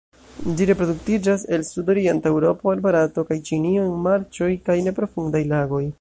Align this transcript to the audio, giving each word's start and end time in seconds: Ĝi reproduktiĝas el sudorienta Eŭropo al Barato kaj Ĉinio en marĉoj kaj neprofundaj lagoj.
Ĝi 0.59 0.65
reproduktiĝas 0.69 1.43
el 1.57 1.65
sudorienta 1.67 2.31
Eŭropo 2.35 2.73
al 2.73 2.83
Barato 2.89 3.27
kaj 3.29 3.39
Ĉinio 3.51 3.87
en 3.91 3.95
marĉoj 4.09 4.51
kaj 4.71 4.83
neprofundaj 4.89 5.49
lagoj. 5.57 5.85